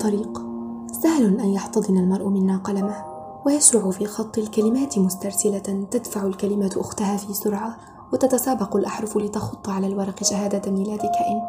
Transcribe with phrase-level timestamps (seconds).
[0.00, 0.42] الطريق.
[1.02, 3.04] سهل أن يحتضن المرء منا قلمه
[3.46, 7.76] ويشرع في خط الكلمات مسترسلة تدفع الكلمة أختها في سرعة
[8.12, 11.42] وتتسابق الأحرف لتخط على الورق شهادة ميلاد كائن.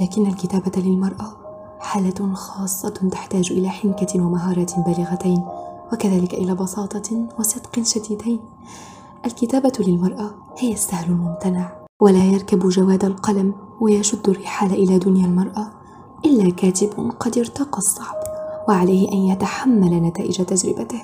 [0.00, 1.32] لكن الكتابة للمرأة
[1.80, 5.44] حالة خاصة تحتاج إلى حنكة ومهارات بالغتين
[5.92, 8.40] وكذلك إلى بساطة وصدق شديدين.
[9.26, 15.83] الكتابة للمرأة هي السهل الممتنع ولا يركب جواد القلم ويشد الرحال إلى دنيا المرأة
[16.24, 18.16] إلا كاتب قد ارتقى الصعب
[18.68, 21.02] وعليه أن يتحمل نتائج تجربته.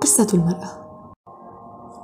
[0.00, 0.70] قصة المرأة.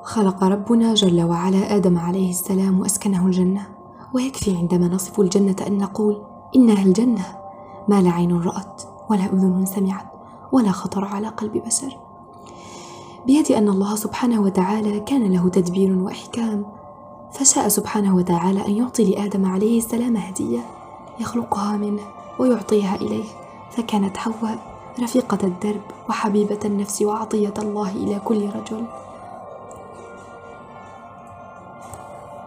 [0.02, 3.66] خلق ربنا جل وعلا آدم عليه السلام وأسكنه الجنة.
[4.14, 6.22] ويكفي عندما نصف الجنة أن نقول
[6.56, 7.24] إنها الجنة.
[7.88, 10.06] ما لا عين رأت ولا أذن سمعت
[10.52, 11.96] ولا خطر على قلب بشر.
[13.26, 16.66] بيد أن الله سبحانه وتعالى كان له تدبير وإحكام
[17.32, 20.75] فشاء سبحانه وتعالى أن يعطي لآدم عليه السلام هدية.
[21.20, 22.02] يخلقها منه
[22.38, 23.24] ويعطيها إليه.
[23.70, 24.58] فكانت حواء
[25.02, 28.84] رفيقة الدرب وحبيبة النفس وعطية الله إلى كل رجل.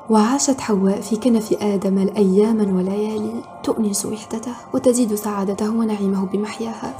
[0.10, 6.94] وعاشت حواء في كنف آدم الأيام والليالي تؤنس وحدته وتزيد سعادته ونعيمه بمحياها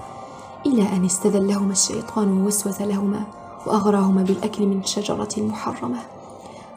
[0.66, 3.24] إلى أن استذلهما الشيطان ووسوس لهما
[3.68, 5.98] وأغراهما بالأكل من الشجرة المحرمة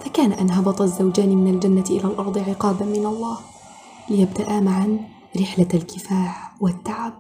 [0.01, 3.37] فكان أن هبط الزوجان من الجنة إلى الأرض عقابا من الله.
[4.11, 4.99] ليبدأ معا
[5.41, 7.13] رحلة الكفاح والتعب.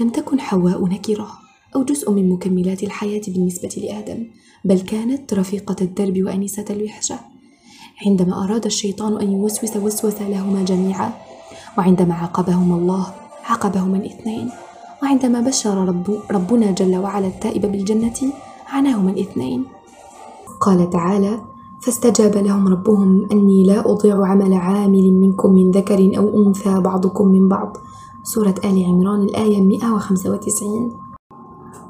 [0.00, 1.28] لم تكن حواء نكرة
[1.76, 4.26] أو جزء من مكملات الحياة بالنسبة لآدم
[4.64, 7.18] بل كانت رفيقة الدرب وأنسة الوحشة.
[8.06, 11.12] عندما أراد الشيطان أن يوسوس وسوس لهما جميعا
[11.78, 14.50] وعندما عاقبهما الله عاقبهما الاثنين.
[15.02, 18.32] وعندما بشر رب ربنا جل وعلا التائب بالجنة
[18.66, 19.64] عناهما الاثنين.
[20.60, 21.53] قال تعالى
[21.84, 27.48] فاستجاب لهم ربهم أني لا أضيع عمل عامل منكم من ذكر أو أنثى بعضكم من
[27.48, 27.76] بعض.
[28.22, 30.92] سورة آل عمران الآية 195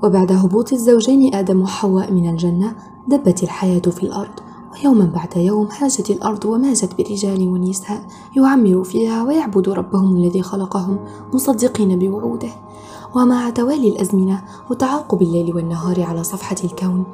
[0.02, 2.76] وبعد هبوط الزوجين آدم وحواء من الجنة
[3.08, 4.40] دبت الحياة في الأرض.
[4.74, 10.98] ويوما بعد يوم هاجت الأرض وماجت برجال ونساء يعمروا فيها ويعبدوا ربهم الذي خلقهم
[11.34, 12.50] مصدقين بوعوده.
[13.16, 17.04] ومع توالي الأزمنة وتعاقب الليل والنهار على صفحة الكون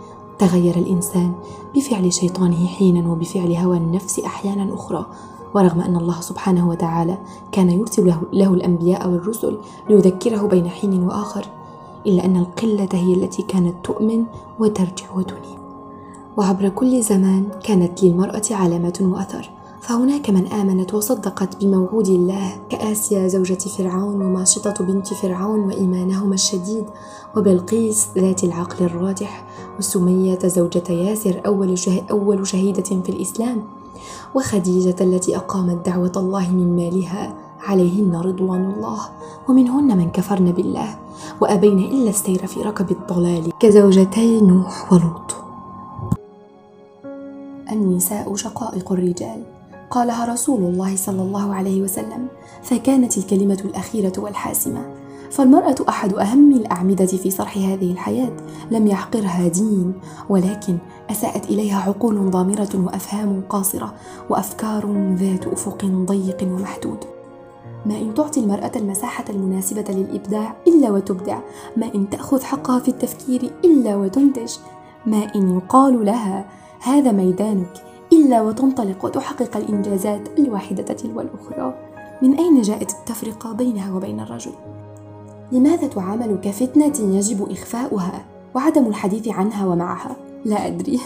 [0.40, 1.32] تغير الإنسان
[1.76, 5.06] بفعل شيطانه حينا وبفعل هوى النفس أحيانا أخرى.
[5.54, 7.18] ورغم أن الله سبحانه وتعالى
[7.52, 9.58] كان يرسل له, الأنبياء والرسل
[9.88, 11.46] ليذكره بين حين وآخر
[12.06, 14.24] إلا أن القلة هي التي كانت تؤمن
[14.58, 15.60] وترجع وتنيب.
[16.36, 19.50] وعبر كل زمان كانت للمرأة علامة وأثر
[19.80, 26.84] فهناك من آمنت وصدقت بموعود الله كآسيا زوجة فرعون وماشطة بنت فرعون وإيمانهما الشديد
[27.36, 29.44] وبلقيس ذات العقل الراجح
[29.80, 32.02] وسمية زوجة ياسر أول, شه...
[32.10, 33.62] أول شهيدة في الإسلام
[34.34, 39.00] وخديجة التي أقامت دعوة الله من مالها عليهن رضوان الله
[39.48, 40.98] ومنهن من كفرن بالله
[41.40, 45.34] وأبين إلا السير في ركب الضلال كزوجتي نوح ولوط.
[47.72, 49.42] النساء شقائق الرجال.
[49.90, 52.28] قالها رسول الله صلى الله عليه وسلم
[52.62, 54.99] فكانت الكلمة الأخيرة والحاسمة
[55.30, 58.32] فالمرأة أحد أهم الأعمدة في صرح هذه الحياة.
[58.70, 59.94] لم يحقرها دين
[60.28, 60.78] ولكن
[61.10, 63.94] أساءت إليها عقول ضامرة وأفهام قاصرة
[64.30, 66.98] وأفكار ذات أفق ضيق ومحدود.
[67.86, 71.38] ما إن تعطي المرأة المساحة المناسبة للإبداع إلا وتبدع،
[71.76, 74.52] ما إن تأخذ حقها في التفكير إلا وتنتج،
[75.06, 76.44] ما إن يقال لها
[76.80, 81.74] هذا ميدانك إلا وتنطلق وتحقق الإنجازات الواحدة تلو الأخرى.
[82.22, 84.52] من أين جاءت التفرقة بينها وبين الرجل؟
[85.52, 88.24] لماذا تعامل كفتنة يجب إخفاؤها
[88.54, 91.00] وعدم الحديث عنها ومعها؟ لا أدري.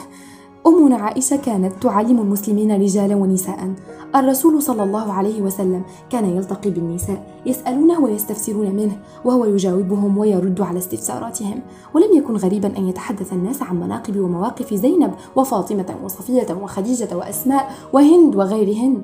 [0.66, 3.75] أمنا عائشة كانت تعلم المسلمين رجالا ونساء.
[4.16, 10.78] الرسول صلى الله عليه وسلم كان يلتقي بالنساء يسألونه ويستفسرون منه وهو يجاوبهم ويرد على
[10.78, 11.61] استفساراتهم.
[11.94, 18.37] ولم يكن غريبا أن يتحدث الناس عن مناقب ومواقف زينب وفاطمة وصفية وخديجة وأسماء وهند
[18.37, 19.02] وغيرهن.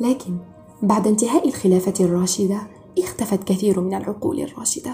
[0.00, 0.36] لكن
[0.82, 2.58] بعد انتهاء الخلافة الراشدة
[2.98, 4.90] اختفت كثير من العقول الراشدة.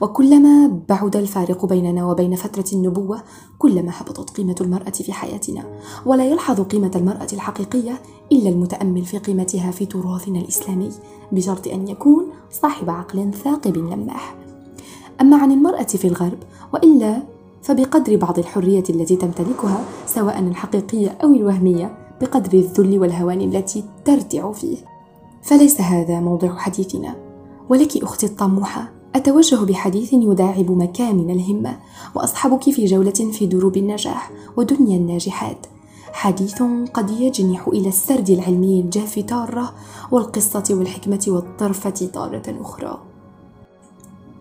[0.00, 3.22] وكلما بعد الفارق بيننا وبين فترة النبوة
[3.58, 5.64] كلما هبطت قيمة المرأة في حياتنا.
[6.06, 8.02] ولا يلحظ قيمة المرأة الحقيقية
[8.32, 10.90] إلا المتأمل في قيمتها في تراثنا الإسلامي
[11.32, 14.34] بشرط أن يكون صاحب عقل ثاقب لماح.
[15.20, 16.38] أما عن المرأة في الغرب
[16.74, 17.22] وإلا
[17.62, 24.76] فبقدر بعض الحرية التي تمتلكها سواء الحقيقية أو الوهمية بقدر الذل والهوان التي ترتع فيه.
[25.42, 27.31] فليس هذا موضع حديثنا.
[27.68, 31.78] ولك أختي الطموحة أتوجه بحديث يداعب مكامن الهمة
[32.14, 35.66] وأصحبك في جولة في دروب النجاح ودنيا الناجحات.
[36.12, 36.62] حديث
[36.94, 39.74] قد يجنح إلى السرد العلمي الجاف تارة
[40.10, 43.02] والقصة والحكمة والطرفة تارة أخرى.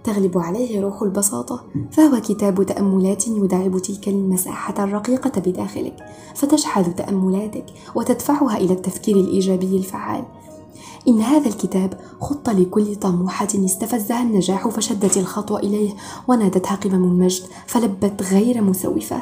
[0.03, 5.95] تغلب عليه روح البساطة فهو كتاب تأملات يداعب تلك المساحة الرقيقة بداخلك
[6.35, 7.65] فتشحذ تأملاتك
[7.95, 10.23] وتدفعها إلى التفكير الإيجابي الفعال.
[11.07, 15.93] إن هذا الكتاب خط لكل طموحة استفزها النجاح فشدت الخطوة إليه
[16.27, 19.21] ونادتها قمم المجد فلبت غير مسوفة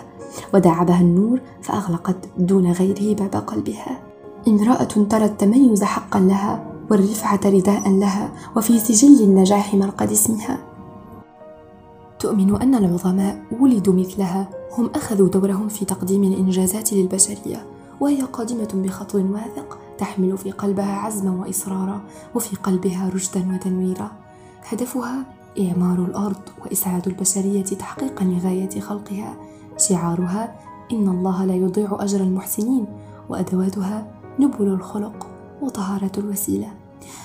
[0.53, 4.01] وداعبها النور فأغلقت دون غيره باب قلبها
[4.47, 10.57] امرأة ترى التميز حقا لها والرفعة رداء لها وفي سجل النجاح مرقد اسمها
[12.19, 17.65] تؤمن أن العظماء ولدوا مثلها هم أخذوا دورهم في تقديم الإنجازات للبشرية
[17.99, 22.01] وهي قادمة بخطو واثق تحمل في قلبها عزما وإصرارا
[22.35, 24.11] وفي قلبها رشدا وتنويرا.
[24.69, 25.25] هدفها
[25.59, 29.35] إعمار الأرض وإسعاد البشرية تحقيقا لغاية خلقها.
[29.77, 30.55] شعارها
[30.91, 32.85] إن الله لا يضيع أجر المحسنين
[33.29, 34.07] وأدواتها
[34.39, 35.27] نبل الخلق
[35.61, 36.67] وطهارة الوسيلة.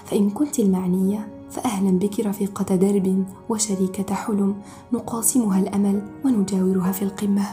[0.05, 4.55] فإن كنت المعنية فأهلا بك رفيقة درب وشريكة حلم
[4.93, 7.47] نقاسمها الأمل ونجاورها في القمة.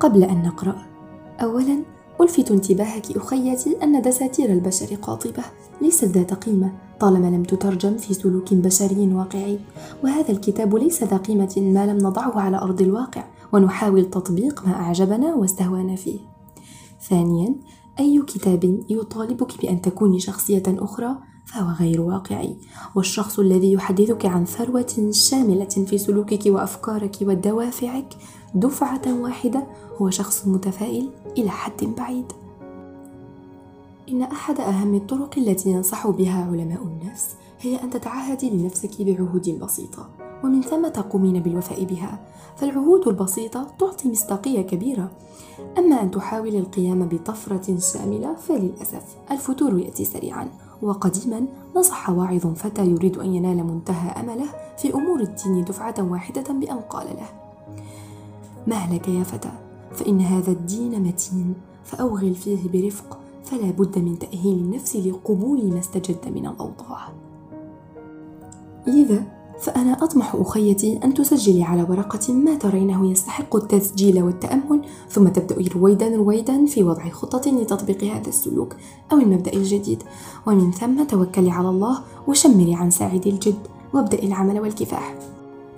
[0.00, 0.76] قبل أن نقرأ
[1.42, 1.82] أولا
[2.22, 5.42] ألفت انتباهك أخيتي أن دساتير البشر قاطبة
[5.80, 9.58] ليست ذات قيمة طالما لم تترجم في سلوك بشري واقعي.
[10.04, 15.34] وهذا الكتاب ليس ذا قيمة ما لم نضعه على أرض الواقع ونحاول تطبيق ما أعجبنا
[15.34, 16.18] واستهوانا فيه.
[17.08, 17.54] ثانيا
[18.00, 22.56] أي كتاب يطالبك بأن تكوني شخصية أخرى؟ فهو غير واقعي.
[22.94, 28.14] والشخص الذي يحدثك عن ثروة شاملة في سلوكك وأفكارك ودوافعك
[28.54, 29.66] دفعة واحدة
[30.00, 32.32] هو شخص متفائل إلى حد بعيد.
[34.08, 40.08] إن أحد أهم الطرق التي ينصح بها علماء النفس هي أن تتعهدي لنفسك بعهود بسيطة
[40.44, 42.20] ومن ثم تقومين بالوفاء بها.
[42.56, 45.10] فالعهود البسيطة تعطي مصداقية كبيرة.
[45.78, 50.48] أما أن تحاول القيام بطفرة شاملة فللأسف الفتور يأتي سريعا.
[50.82, 51.46] وقديما
[51.76, 57.06] نصح واعظ فتى يريد أن ينال منتهى أمله في أمور الدين دفعة واحدة بأن قال
[57.06, 57.41] له.
[58.66, 59.52] مهلك يا فتى؟
[59.92, 61.54] فإن هذا الدين متين
[61.84, 67.08] فأوغل فيه برفق فلا بد من تأهيل النفس لقبول ما استجد من الأوضاع.
[68.86, 69.22] لذا
[69.60, 76.16] فأنا أطمح أخيتي أن تسجلي على ورقة ما ترينه يستحق التسجيل والتأمل ثم تبدأي رويدا
[76.16, 78.76] رويدا في وضع خطة لتطبيق هذا السلوك
[79.12, 80.02] أو المبدأ الجديد.
[80.46, 83.58] ومن ثم توكلي على الله وشمري عن ساعد الجد
[83.94, 85.14] وابدأي العمل والكفاح.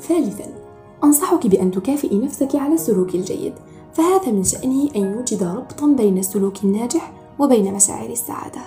[0.00, 0.63] ثالثا
[1.04, 3.54] أنصحك بأن تكافئي نفسك على السلوك الجيد
[3.92, 8.60] فهذا من شأنه أن يوجد ربطا بين السلوك الناجح وبين مشاعر السعادة.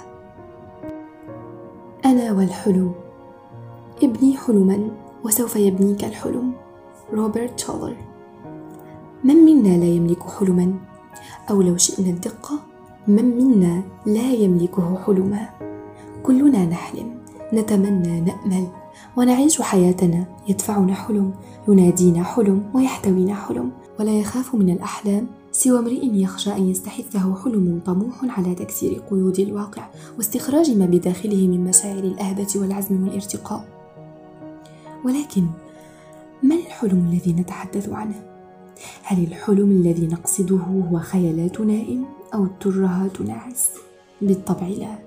[2.06, 2.92] أنا والحلم؟
[4.04, 4.90] ابني حلما
[5.24, 6.52] وسوف يبنيك الحلم.
[7.14, 7.96] روبرت شولر.
[9.24, 10.74] من منا لا يملك حلما؟
[11.50, 12.60] أو لو شئنا الدقة
[13.08, 15.50] من منا لا يملكه حلما؟
[16.24, 17.18] كلنا نحلم
[17.54, 18.68] نتمنى نأمل
[19.18, 20.26] ونعيش حياتنا.
[20.50, 21.34] يدفعنا حلم
[21.68, 23.72] ينادينا حلم ويحتوينا حلم.
[24.00, 29.88] ولا يخاف من الأحلام سوى امرئ يخشى أن يستحثه حلم طموح على تكسير قيود الواقع
[30.18, 33.66] واستخراج ما بداخله من مشاعر الأهبة والعزم والارتقاء.
[35.06, 35.46] ولكن
[36.44, 38.24] ما الحلم الذي نتحدث عنه؟
[39.04, 43.70] هل الحلم الذي نقصده هو خيالات نائم أو ترهات ناعس
[44.22, 44.98] بالطبع لا.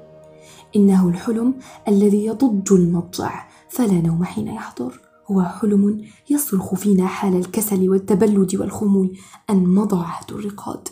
[0.76, 1.54] إنه الحلم
[1.88, 5.00] الذي يضج المضجع فلا نوم حين يحضر.
[5.30, 9.16] هو حلم يصرخ فينا حال الكسل والتبلد والخمول.
[9.50, 10.88] أن مضى عهد الرقاد.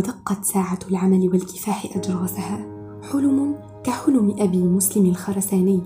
[0.00, 2.66] ودقت ساعة العمل والكفاح أجراسها.
[3.12, 5.80] حلم كحلم أبي مسلم الخرساني.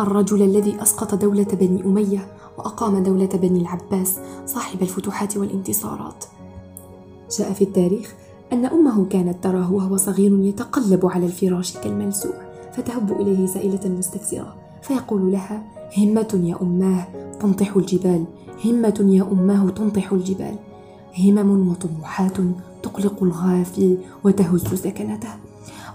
[0.00, 6.24] الرجل الذي أسقط دولة بني أمية وأقام دولة بني العباس صاحب الفتوحات والانتصارات.
[7.38, 8.14] جاء في التاريخ
[8.52, 12.52] أن أمه كانت تراه وهو صغير يتقلب على الفراش كالملسوع.
[12.72, 17.06] فتهب إليه سائلة مستفسرة فيقول لها همة يا أماه
[17.40, 18.24] تنطح الجبال
[18.64, 20.56] همة يا أماه تنطح الجبال.
[21.18, 22.36] همم وطموحات
[22.82, 25.28] تقلق الغافي وتهز سكنته.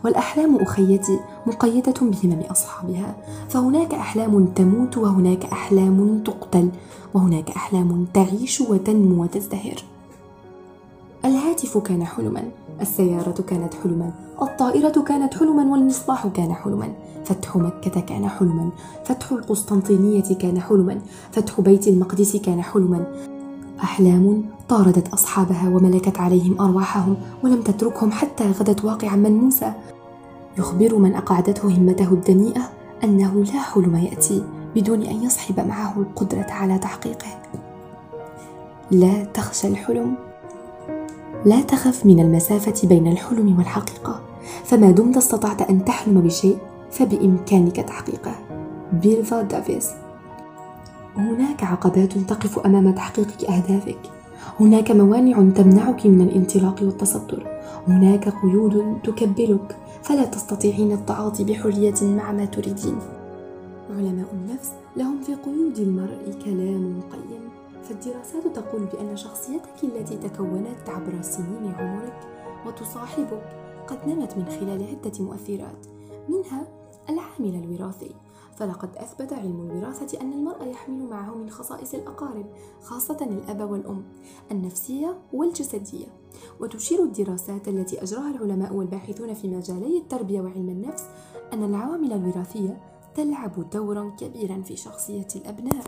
[0.05, 3.15] والأحلام أخيتي مقيدة بهمم أصحابها.
[3.49, 6.69] فهناك أحلام تموت وهناك أحلام تقتل
[7.13, 9.83] وهناك أحلام تعيش وتنمو وتزدهر.
[11.25, 12.43] الهاتف كان حلما
[12.81, 14.11] السيارة كانت حلما
[14.41, 16.93] الطائرة كانت حلما والمصباح كان حلما.
[17.27, 18.69] فتح مكة كان حلما.
[19.05, 20.99] فتح القسطنطينية كان حلما.
[21.31, 23.05] فتح بيت المقدس كان حلما.
[23.83, 29.73] أحلام طاردت أصحابها وملكت عليهم أرواحهم ولم تتركهم حتى غدت واقعا ملموسا
[30.57, 32.61] يخبر من أقعدته همته الدنيئة
[33.03, 34.43] أنه لا حلم يأتي
[34.75, 37.27] بدون أن يصحب معه القدرة على تحقيقه.
[38.91, 40.15] لا تخشى الحلم.
[41.45, 44.21] لا تخف من المسافة بين الحلم والحقيقة.
[44.63, 46.57] فما دمت استطعت أن تحلم بشيء
[46.91, 48.35] فبإمكانك تحقيقه
[48.93, 49.91] بيلفا دافيس
[51.17, 53.99] هناك عقبات تقف أمام تحقيق أهدافك.
[54.59, 57.59] هناك موانع تمنعك من الانطلاق والتصدر.
[57.87, 59.77] هناك قيود تكبلك.
[60.03, 62.97] فلا تستطيعين التعاطي بحرية مع ما تريدين.
[63.89, 67.41] علماء النفس لهم في قيود المرء كلام قيم.
[67.83, 72.19] فالدراسات تقول بأن شخصيتك التي تكونت عبر سنين عمرك
[72.67, 73.41] وتصاحبك
[73.87, 75.96] قد نمت من خلال عدة مؤثرات.
[76.29, 76.67] منها
[77.09, 78.15] العامل الوراثي.
[78.55, 82.45] فلقد أثبت علم الوراثة أن المرء يحمل معه من خصائص الأقارب
[82.81, 84.03] خاصة الأب والأم
[84.51, 86.05] النفسية والجسدية.
[86.59, 91.03] وتشير الدراسات التي أجراها العلماء والباحثون في مجالي التربية وعلم النفس
[91.53, 92.81] أن العوامل الوراثية
[93.15, 95.83] تلعب دورا كبيرا في شخصية الأبناء.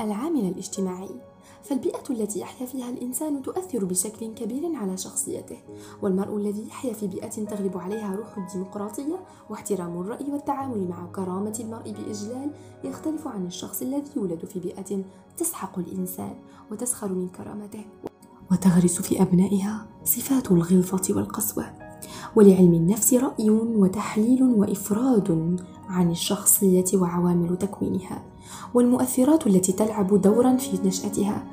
[0.00, 1.31] العامل الاجتماعي.
[1.62, 5.58] فالبيئة التي يحيا فيها الإنسان تؤثر بشكل كبير على شخصيته،
[6.02, 11.92] والمرء الذي يحيا في بيئة تغلب عليها روح الديمقراطية واحترام الرأي والتعامل مع كرامة المرء
[11.92, 12.50] بإجلال
[12.84, 15.04] يختلف عن الشخص الذي يولد في بيئة
[15.36, 16.34] تسحق الإنسان
[16.70, 17.84] وتسخر من كرامته،
[18.52, 21.81] وتغرس في أبنائها صفات الغلظة والقسوة.
[22.36, 25.56] ولعلم النفس رأي وتحليل وإفراد
[25.88, 28.22] عن الشخصية وعوامل تكوينها.
[28.74, 31.44] والمؤثرات التي تلعب دورا في نشأتها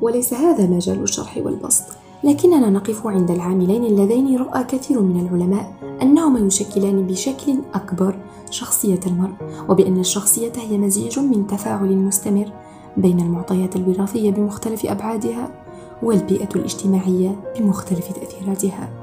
[0.00, 1.84] وليس هذا مجال الشرح والبسط
[2.24, 8.18] لكننا نقف عند العاملين اللذين رأى كثير من العلماء أنهما يشكلان بشكل أكبر
[8.50, 9.32] شخصية المرء
[9.68, 12.52] وبأن الشخصية هي مزيج من تفاعل مستمر
[12.96, 15.64] بين المعطيات الوراثية بمختلف أبعادها
[16.02, 19.01] والبيئة الاجتماعية بمختلف تأثيراتها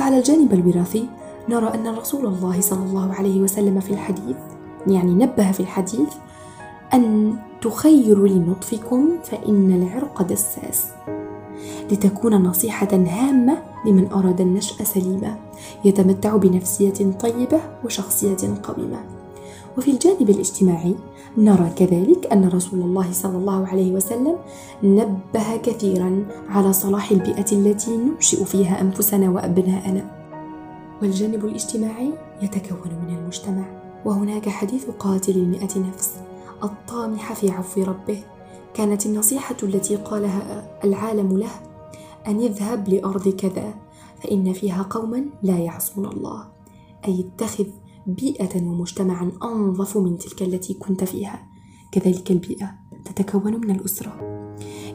[0.00, 1.08] فعلى الجانب الوراثي
[1.48, 4.36] نرى أن رسول الله صلى الله عليه وسلم في الحديث
[4.86, 6.14] يعني نبه في الحديث
[6.94, 10.86] أن تخيروا لنطفكم فإن العرق دساس.
[11.92, 15.36] لتكون نصيحة هامة لمن أراد النشأ سليمة
[15.84, 19.04] يتمتع بنفسية طيبة وشخصية قويمة.
[19.78, 20.94] وفي الجانب الاجتماعي
[21.38, 24.36] نرى كذلك أن رسول الله صلى الله عليه وسلم
[24.82, 30.20] نبه كثيرا على صلاح البيئة التي ننشئ فيها أنفسنا وأبناءنا.
[31.02, 33.64] والجانب الاجتماعي يتكون من المجتمع
[34.04, 36.14] وهناك حديث قاتل المئة نفس
[36.64, 38.22] الطامح في عفو ربه.
[38.74, 41.50] كانت النصيحة التي قالها العالم له
[42.26, 43.74] أن يذهب لأرض كذا
[44.22, 46.44] فإن فيها قوما لا يعصون الله.
[47.08, 47.66] أي اتخذ
[48.06, 51.42] بيئة ومجتمعا أنظف من تلك التي كنت فيها.
[51.92, 52.70] كذلك البيئة
[53.04, 54.12] تتكون من الأسرة.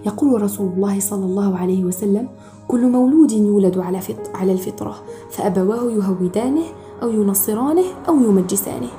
[0.06, 2.30] يقول رسول الله صلى الله عليه وسلم
[2.68, 4.00] كل مولود يولد على
[4.34, 6.64] على الفطرة فأبواه يهودانه
[7.04, 8.90] أو ينصرانه أو يمجسانه.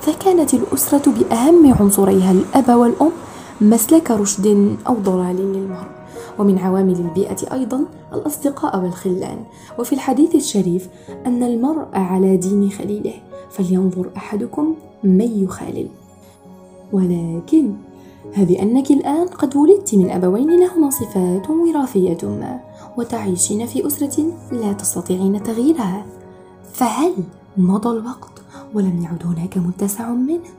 [0.00, 3.12] فكانت الأسرة بأهم عنصريها الأب والأم
[3.60, 5.97] مسلك رشد أو ضلال للمرء.
[6.38, 9.38] ومن عوامل البيئة أيضا الأصدقاء والخلان.
[9.78, 10.88] وفي الحديث الشريف
[11.26, 13.14] أن المرء على دين خليله
[13.50, 15.88] فلينظر أحدكم من يخالل.
[16.92, 17.72] ولكن
[18.34, 22.60] هذه أنك الآن قد ولدت من أبوين لهما صفات وراثية ما
[22.98, 26.06] وتعيشين في أسرة لا تستطيعين تغييرها.
[26.72, 27.12] فهل
[27.56, 28.42] مضى الوقت
[28.74, 30.57] ولم يعد هناك متسع منه؟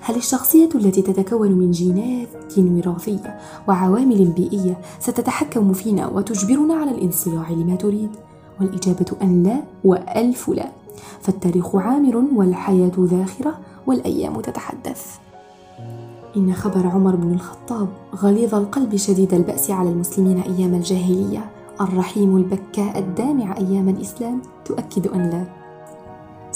[0.00, 7.76] هل الشخصية التي تتكون من جينات وراثية وعوامل بيئية ستتحكم فينا وتجبرنا على الانصياع لما
[7.76, 8.10] تريد؟
[8.60, 10.68] والإجابة أن لا وألف لا.
[11.20, 15.06] فالتاريخ عامر والحياة ذاخرة والأيام تتحدث.
[16.36, 22.98] إن خبر عمر بن الخطاب غليظ القلب شديد البأس على المسلمين أيام الجاهلية الرحيم البكاء
[22.98, 25.65] الدامع أيام الإسلام تؤكد أن لا.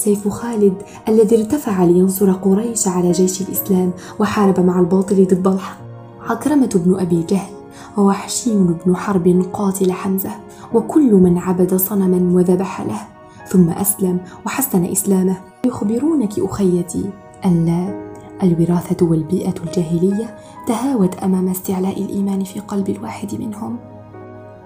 [0.00, 0.74] سيف خالد
[1.08, 5.78] الذي ارتفع لينصر قريش على جيش الإسلام وحارب مع الباطل ضد الحق.
[6.20, 7.52] عكرمة بن أبي جهل
[7.96, 10.30] ووحشي بن حرب قاتل حمزة
[10.74, 13.00] وكل من عبد صنما وذبح له
[13.48, 15.36] ثم أسلم وحسن إسلامه.
[15.66, 17.10] يخبرونك أخيتي
[17.44, 18.10] أن لا
[18.42, 23.76] الوراثة والبيئة الجاهلية تهاوت أمام استعلاء الإيمان في قلب الواحد منهم.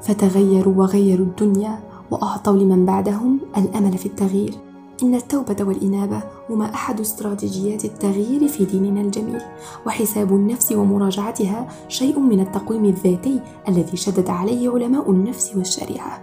[0.03, 1.79] فتغيروا وغيروا الدنيا
[2.11, 4.64] وأعطوا لمن بعدهم الأمل في التغيير.
[5.03, 9.43] إن التوبة والإنابة هما أحد استراتيجيات التغيير في ديننا الجميل،
[9.87, 16.23] وحساب النفس ومراجعتها شيء من التقويم الذاتي الذي شدد عليه علماء النفس والشريعة.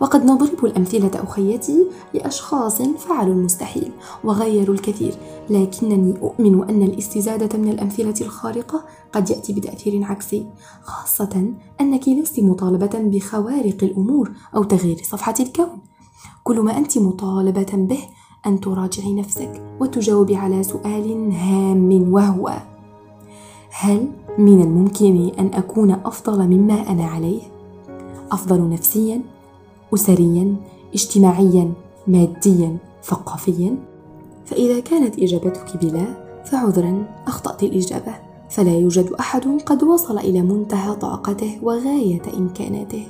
[0.00, 3.92] وقد نضرب الأمثلة أخيتي لأشخاص فعلوا المستحيل
[4.24, 5.14] وغيروا الكثير،
[5.50, 10.46] لكنني أؤمن أن الاستزادة من الأمثلة الخارقة قد يأتي بتأثير عكسي،
[10.82, 15.89] خاصة أنك لست مطالبة بخوارق الأمور أو تغيير صفحة الكون.
[16.44, 18.00] كل ما أنت مطالبة به
[18.46, 22.56] أن تراجعي نفسك وتجاوبي على سؤال هام وهو
[23.70, 27.42] هل من الممكن أن أكون أفضل مما أنا عليه؟
[28.32, 29.22] أفضل نفسيا
[29.94, 30.56] أسريا
[30.94, 31.72] اجتماعيا
[32.06, 33.76] ماديا ثقافيا؟
[34.44, 36.04] فإذا كانت إجابتك بلا
[36.44, 38.14] فعذرا أخطأت الإجابة.
[38.50, 43.06] فلا يوجد أحد قد وصل إلى منتهى طاقته وغاية إمكاناته.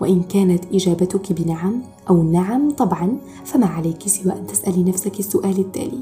[0.00, 6.00] وإن كانت إجابتك بنعم أو نعم طبعا فما عليك سوى أن تسألي نفسك السؤال التالي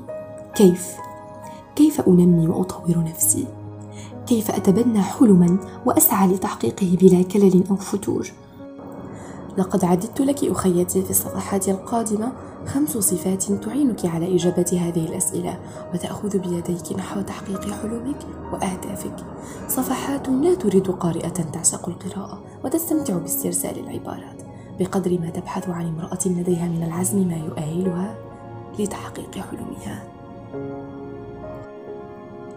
[0.54, 0.94] كيف؟
[1.76, 3.46] كيف أنمي وأطور نفسي؟
[4.26, 8.32] كيف أتبنى حلما وأسعى لتحقيقه بلا كلل أو فتور؟
[9.58, 12.32] لقد عددت لك أخيتي في الصفحات القادمة
[12.66, 15.58] خمس صفات تعينك على إجابة هذه الأسئلة
[15.94, 18.18] وتأخذ بيديك نحو تحقيق حلمك
[18.52, 19.16] وأهدافك
[19.68, 24.42] صفحات لا تريد قارئة تعشق القراءة وتستمتع باسترسال العبارات
[24.80, 28.14] بقدر ما تبحث عن امرأة لديها من العزم ما يؤهلها
[28.78, 30.02] لتحقيق حلمها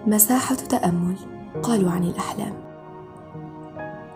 [0.08, 1.16] مساحة تأمل
[1.64, 2.54] قالوا عن الأحلام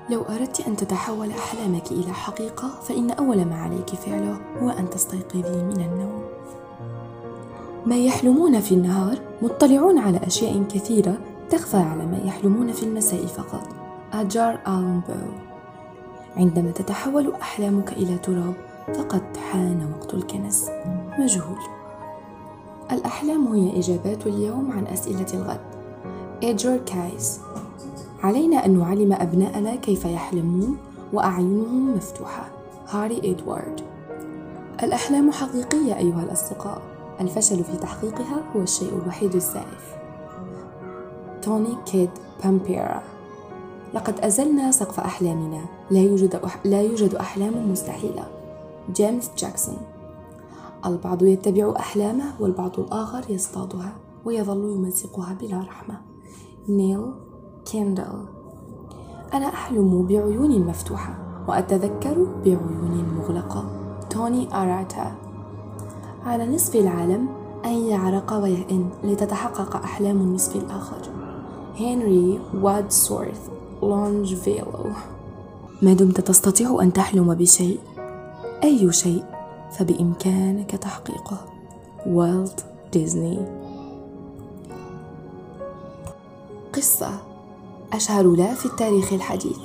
[0.10, 5.64] لو أردت أن تتحول أحلامك إلى حقيقة فإن أول ما عليك فعله هو أن تستيقظي
[5.64, 6.24] من النوم.
[7.86, 11.18] ما يحلمون في النهار مطلعون على أشياء كثيرة
[11.50, 13.68] تخفى على ما يحلمون في المساء فقط.
[14.14, 15.45] أجار آلن بو
[16.38, 18.54] عندما تتحول أحلامك إلى تراب
[18.94, 20.70] فقد حان وقت الكنس
[21.20, 21.58] مجهول.
[22.92, 25.60] الأحلام هي إجابات اليوم عن أسئلة الغد.
[26.44, 27.40] إيجور كايز
[28.24, 30.78] علينا أن نعلم أبناءنا كيف يحلمون
[31.14, 32.48] وأعينهم مفتوحة.
[32.90, 33.82] هاري إدوارد
[34.84, 36.82] الأحلام حقيقية أيها الأصدقاء.
[37.22, 39.96] الفشل في تحقيقها هو الشيء الوحيد الزائف
[41.42, 42.10] توني كيد
[42.44, 43.04] بامبيرا
[43.96, 45.66] لقد أزلنا سقف أحلامنا.
[45.92, 46.66] لا يوجد, أح...
[46.66, 48.28] لا يوجد أحلام مستحيلة.
[48.94, 49.78] جيمس جاكسون.
[50.86, 53.94] البعض يتبع أحلامه والبعض الآخر يصطادها
[54.26, 56.02] ويظل يمزقها بلا رحمة.
[56.70, 57.06] نيل
[57.66, 58.26] كيندل.
[59.34, 61.16] أنا أحلم بعيون مفتوحة
[61.48, 63.66] وأتذكر بعيون مغلقة.
[64.10, 65.16] توني أراتا.
[66.26, 67.28] على نصف العالم
[67.66, 71.02] أن يعرق ويئن لتتحقق أحلام النصف الآخر.
[71.80, 73.55] هنري وادسورث.
[73.90, 74.86] لونجفيلو
[75.82, 77.80] ما دمت تستطيع أن تحلم بشيء
[78.64, 79.24] أي شيء
[79.72, 81.38] فبإمكانك تحقيقه.
[82.08, 83.40] والت ديزني
[86.74, 87.10] قصة.
[87.94, 89.58] أشهر لا في التاريخ الحديث.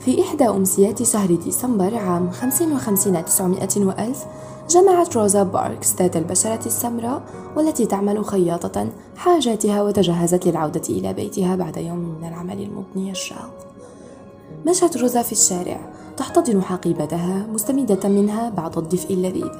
[0.00, 4.24] في إحدى أمسيات شهر ديسمبر عام 55 900 وألف
[4.70, 7.22] جمعت روزا باركس ذات البشرة السمراء
[7.56, 13.50] والتي تعمل خياطة حاجاتها وتجهزت للعودة إلى بيتها بعد يوم من العمل المضني الشاق.
[14.66, 15.80] مشت روزا في الشارع
[16.16, 19.50] تحتضن حقيبتها مستمدة منها بعض الدفء اللذيذ.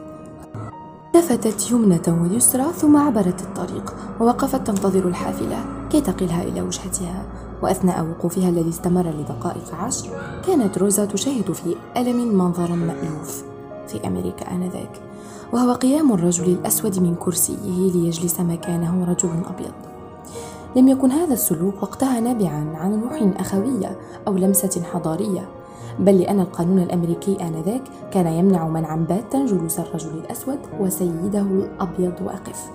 [1.14, 7.22] لفتت يمنة ويسرى ثم عبرت الطريق ووقفت تنتظر الحافلة كي تقلها إلى وجهتها.
[7.62, 10.08] وأثناء وقوفها الذي استمر لدقائق عشر
[10.46, 13.49] كانت روزا تشاهد في ألم منظرا مألوف.
[13.92, 14.90] في أمريكا آنذاك.
[15.52, 19.72] وهو قيام الرجل الأسود من كرسيه ليجلس مكانه رجل أبيض.
[20.76, 23.96] لم يكن هذا السلوك وقتها نابعا عن روح أخوية
[24.28, 25.48] أو لمسة حضارية
[25.98, 32.70] بل لأن القانون الأمريكي آنذاك كان يمنع منعا باتا جلوس الرجل الأسود وسيده الأبيض واقف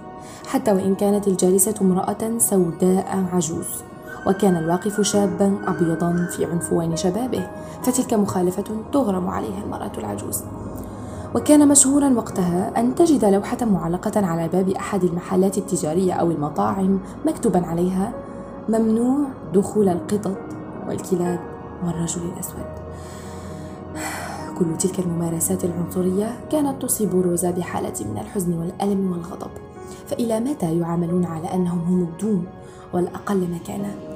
[0.48, 3.68] حتى وإن كانت الجالسة امرأة سوداء عجوز.
[4.28, 7.48] وكان الواقف شابا أبيضا في عنفوان شبابه
[7.84, 10.44] فتلك مخالفة تغرم عليها المرأة العجوز.
[11.36, 17.66] وكان مشهورا وقتها أن تجد لوحة معلقة على باب أحد المحلات التجارية أو المطاعم مكتوبا
[17.66, 18.14] عليها
[18.70, 20.38] ممنوع دخول القطط
[20.88, 21.40] والكلاب
[21.86, 22.66] والرجل الأسود.
[24.58, 29.52] كل تلك الممارسات العنصرية كانت تصيب روزا بحالة من الحزن والألم والغضب.
[30.08, 32.46] فإلى متى يعاملون على أنهم هم الدون
[32.94, 34.15] والأقل مكانة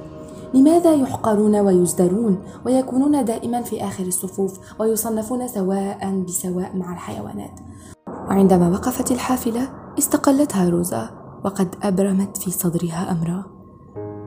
[0.54, 7.60] لماذا يحقرون ويزدرون ويكونون دائما في آخر الصفوف ويصنفون سواء بسواء مع الحيوانات؟
[8.08, 11.10] وعندما وقفت الحافلة استقلتها روزا
[11.46, 13.60] وقد أبرمت في صدرها أمرا.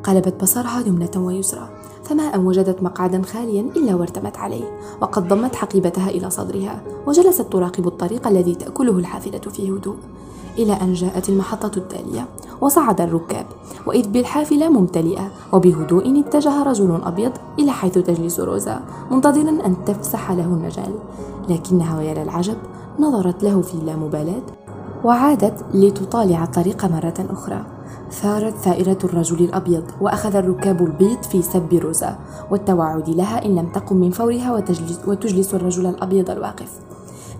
[0.03, 1.69] قلبت بصرها يمنة ويسرى
[2.05, 7.87] فما أن وجدت مقعدا خاليا إلا وارتمت عليه وقد ضمت حقيبتها إلى صدرها وجلست تراقب
[7.87, 9.97] الطريق الذي تأكله الحافلة في هدوء
[10.59, 12.29] إلى أن جاءت المحطة التالية
[12.63, 13.47] وصعد الركاب
[13.87, 20.45] وإذ بالحافلة ممتلئة وبهدوء اتجه رجل أبيض إلى حيث تجلس روزا منتظرا أن تفسح له
[20.45, 20.95] المجال.
[21.49, 22.57] لكنها ويا للعجب
[22.99, 24.43] نظرت له في اللامبالاة
[25.05, 27.65] وعادت لتطالع الطريق مرة أخرى.
[28.11, 32.19] ثارت ثائرة الرجل الأبيض وأخذ الركاب البيض في سب روزا
[32.51, 36.81] والتوعد لها إن لم تقم من فورها وتجلس, وتجلس الرجل الأبيض الواقف.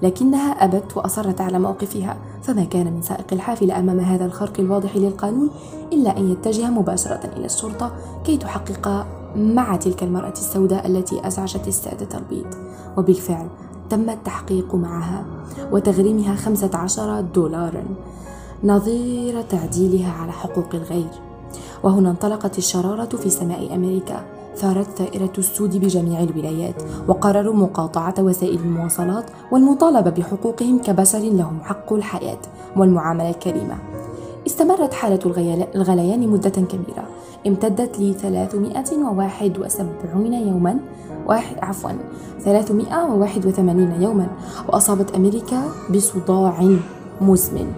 [0.03, 5.51] لكنها أبت وأصرت على موقفها فما كان من سائق الحافلة أمام هذا الخرق الواضح للقانون
[5.93, 7.93] إلا أن يتجه مباشرة إلى الشرطة
[8.25, 12.47] كي تحقق مع تلك المرأة السوداء التي أزعجت السادة البيض
[12.97, 13.49] وبالفعل
[13.91, 15.25] تم التحقيق معها
[15.73, 17.85] وتغريمها 15 دولارا
[18.65, 21.11] نظير تعديلها على حقوق الغير.
[21.83, 24.25] وهنا انطلقت الشرارة في سماء أمريكا.
[24.57, 32.39] ثارت ثائرة السود بجميع الولايات وقرروا مقاطعة وسائل المواصلات والمطالبة بحقوقهم كبشر لهم حق الحياة
[32.77, 33.79] والمعاملة الكريمة.
[34.47, 35.21] استمرت حالة
[35.75, 37.05] الغليان مدة كبيرة.
[37.47, 40.77] امتدت ل 371 يوما
[41.27, 41.91] واحد عفوا
[42.45, 44.27] 381 يوما
[44.69, 46.77] وأصابت أمريكا بصداع
[47.21, 47.73] مزمن.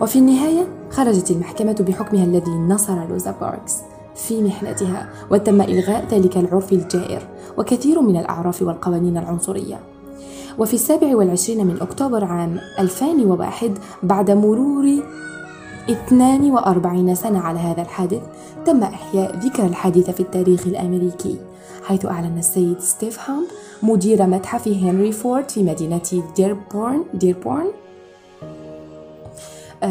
[0.00, 3.76] وفي النهاية خرجت المحكمة بحكمها الذي نصر روزا باركس.
[4.14, 7.22] في محنتها وتم إلغاء ذلك العرف الجائر
[7.58, 9.80] وكثير من الأعراف والقوانين العنصرية.
[10.58, 15.02] وفي السابع والعشرين من أكتوبر عام 2001 بعد مرور
[15.90, 18.22] 42 سنة على هذا الحادث
[18.66, 21.36] تم إحياء ذكرى الحادثة في التاريخ الأمريكي
[21.84, 23.46] حيث أعلن السيد ستيف هامب
[23.82, 27.66] مدير متحف هنري فورد في مدينة ديربورن, ديربورن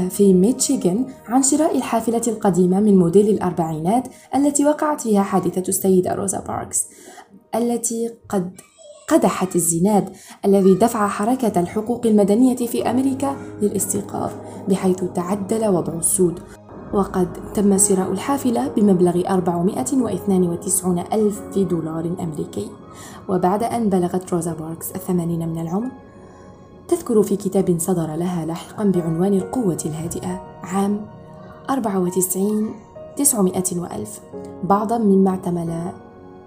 [0.09, 6.39] في ميتشيغان عن شراء الحافلة القديمة من موديل الأربعينات التي وقعت فيها حادثة السيدة روزا
[6.39, 6.87] باركس
[7.55, 8.51] التي قد
[9.07, 10.09] قدحت الزناد
[10.45, 14.31] الذي دفع حركة الحقوق المدنية في أمريكا للاستيقاظ
[14.67, 16.39] بحيث تعدل وضع السود.
[16.93, 22.67] وقد تم شراء الحافلة بمبلغ 492 ألف دولار أمريكي.
[23.29, 25.91] وبعد أن بلغت روزا باركس الثمانين من العمر
[26.91, 31.05] تذكر في كتاب صدر لها لاحقا بعنوان القوة الهادئة عام
[31.69, 32.75] 94
[33.17, 34.19] 900 وألف.
[34.63, 35.91] بعضا مما اعتمل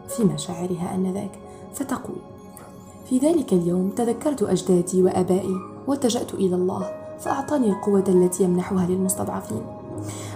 [0.09, 1.31] في مشاعرها آنذاك
[1.75, 2.17] فتقول
[3.09, 9.63] في ذلك اليوم تذكرت أجدادي وآبائي واتجأت إلى الله فأعطاني القوة التي يمنحها للمستضعفين.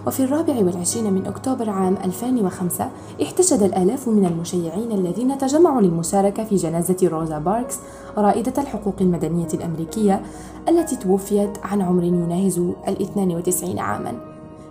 [0.06, 2.90] وفي الرابع والعشرين من أكتوبر عام 2005
[3.22, 7.76] احتشد الآلاف من المشيعين الذين تجمعوا للمشاركة في جنازة روزا باركس
[8.16, 10.22] رائدة الحقوق المدنية الأمريكية
[10.68, 14.12] التي توفيت عن عمر يناهز ال 92 عاماً.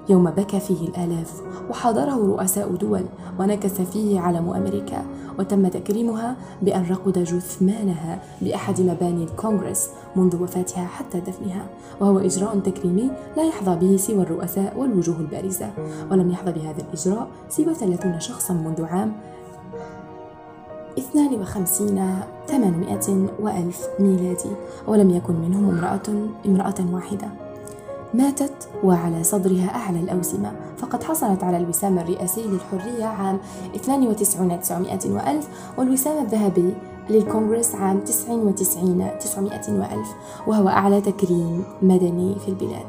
[0.09, 3.05] يوم بكى فيه الآلاف وحضره رؤساء دول
[3.39, 5.05] ونكس فيه علم أمريكا
[5.39, 11.65] وتم تكريمها بأن رقد جثمانها بأحد مباني الكونغرس منذ وفاتها حتى دفنها
[12.01, 15.69] وهو إجراء تكريمي لا يحظى به سوى الرؤساء والوجوه البارزة
[16.11, 19.13] ولم يحظى بهذا الإجراء سوى 30 شخصا منذ عام
[20.97, 24.49] 52 800 وألف ميلادي
[24.87, 27.27] ولم يكن منهم امرأة امرأة واحدة.
[28.13, 33.39] ماتت وعلى صدرها أعلى الأوسمة فقد حصلت على الوسام الرئاسي للحرية عام
[33.75, 36.73] 92 900 وألف والوسام الذهبي
[37.09, 40.07] للكونغرس عام 99 900 وألف
[40.47, 42.85] وهو أعلى تكريم مدني في البلاد.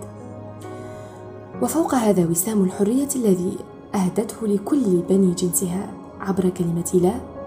[1.63, 3.57] وفوق هذا وسام الحرية الذي
[3.95, 5.87] أهدته لكل بني جنسها
[6.21, 7.38] عبر كلمة لا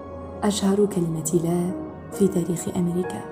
[0.42, 1.70] أشهر كلمة لا
[2.12, 3.22] في تاريخ أمريكا.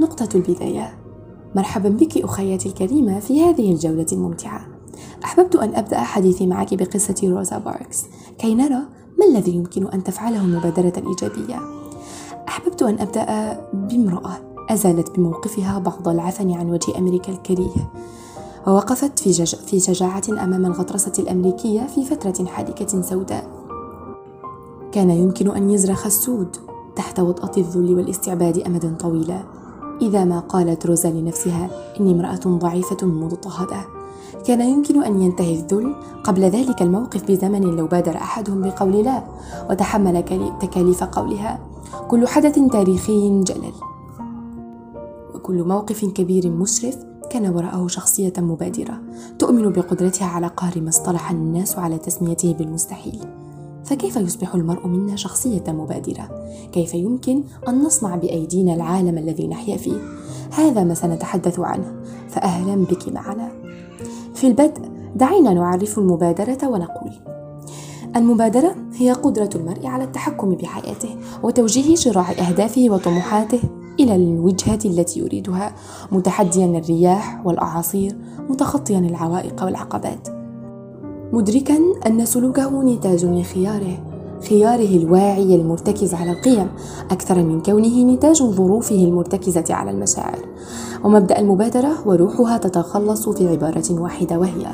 [0.00, 0.98] نقطة البداية.
[1.54, 4.66] مرحبا بك أخيتي الكريمة في هذه الجولة الممتعة.
[5.24, 8.06] أحببت أن أبدأ حديثي معك بقصة روزا باركس.
[8.38, 11.60] كي نرى ما الذي يمكن أن تفعله المبادرة الإيجابية
[12.48, 14.38] أحببت أن أبدأ بامرأة
[14.70, 17.90] أزالت بموقفها بعض العفن عن وجه أمريكا الكريه
[18.66, 19.54] ووقفت في, جج...
[19.54, 23.50] في شجاعة أمام الغطرسة الأمريكية في فترة حادكة سوداء.
[24.92, 26.56] كان يمكن أن يزرخ السود
[26.96, 29.42] تحت وطأة الذل والاستعباد أمدا طويلا
[30.02, 31.70] إذا ما قالت روزا لنفسها
[32.00, 34.01] إني امرأة ضعيفة مضطهدة.
[34.46, 39.22] كان يمكن أن ينتهي الذل قبل ذلك الموقف بزمن لو بادر أحدهم بقول لا
[39.70, 40.24] وتحمل
[40.60, 41.60] تكاليف قولها
[42.08, 43.72] كل حدث تاريخي جلل
[45.34, 46.96] وكل موقف كبير مشرف
[47.30, 49.00] كان وراءه شخصية مبادرة
[49.38, 53.18] تؤمن بقدرتها على قهر ما اصطلح الناس على تسميته بالمستحيل
[53.84, 56.28] فكيف يصبح المرء منا شخصية مبادرة؟
[56.72, 59.96] كيف يمكن أن نصنع بأيدينا العالم الذي نحيا فيه؟
[60.50, 61.94] هذا ما سنتحدث عنه
[62.28, 63.61] فأهلا بك معنا.
[64.42, 64.82] في البدء
[65.16, 67.12] دعينا نعرف المبادرة ونقول:
[68.16, 73.60] المبادرة هي قدرة المرء على التحكم بحياته وتوجيه شراع أهدافه وطموحاته
[74.00, 75.74] إلى الوجهة التي يريدها
[76.12, 78.16] متحديا الرياح والأعاصير
[78.48, 80.28] متخطيا العوائق والعقبات.
[81.32, 84.11] مدركا أن سلوكه نتاج لخياره
[84.48, 86.68] خياره الواعي المرتكز على القيم
[87.10, 90.38] أكثر من كونه نتاج ظروفه المرتكزة على المشاعر.
[91.04, 94.66] ومبدأ المبادرة وروحها تتخلص في عبارة واحدة وهي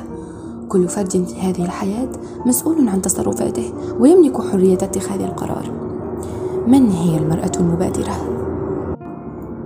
[0.69, 2.09] كل فرد في هذه الحياة
[2.45, 5.71] مسؤول عن تصرفاته ويملك حرية اتخاذ القرار.
[6.67, 8.15] من هي المرأة المبادرة؟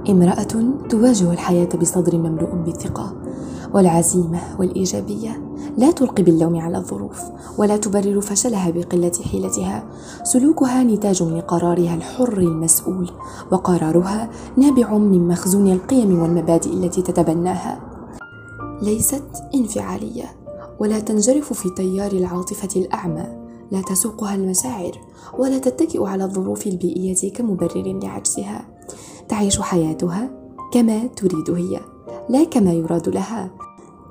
[0.09, 0.47] امرأة
[0.89, 3.13] تواجه الحياة بصدر مملوء بالثقة.
[3.73, 5.43] والعزيمة والإيجابية.
[5.77, 7.21] لا تلقي باللوم على الظروف
[7.57, 9.83] ولا تبرر فشلها بقلة حيلتها.
[10.23, 13.11] سلوكها نتاج لقرارها الحر المسؤول
[13.51, 17.81] وقرارها نابع من مخزون القيم والمبادئ التي تتبناها.
[18.81, 19.23] ليست
[19.55, 20.25] انفعالية
[20.79, 23.43] ولا تنجرف في تيار العاطفة الأعمى.
[23.71, 24.91] لا تسوقها المشاعر
[25.39, 28.65] ولا تتكئ على الظروف البيئية كمبرر لعجزها.
[29.29, 30.29] تعيش حياتها
[30.73, 31.79] كما تريد هي.
[32.29, 33.49] لا كما يراد لها.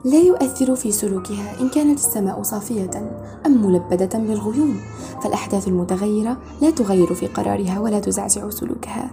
[0.05, 2.91] لا يؤثر في سلوكها إن كانت السماء صافية
[3.47, 4.77] أم ملبدة بالغيوم
[5.23, 9.11] فالأحداث المتغيرة لا تغير في قرارها ولا تزعزع سلوكها.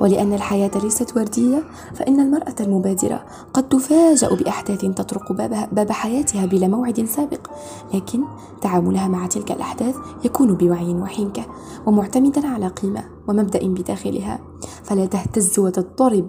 [0.00, 5.32] ولأن الحياة ليست وردية فإن المرأة المبادرة قد تفاجأ بأحداث تطرق
[5.72, 7.50] باب حياتها بلا موعد سابق
[7.94, 8.20] لكن
[8.60, 11.42] تعاملها مع تلك الأحداث يكون بوعي وحنكة
[11.86, 13.15] ومعتمدا على قيمة.
[13.28, 14.40] ومبدأ بداخلها.
[14.84, 16.28] فلا تهتز وتضطرب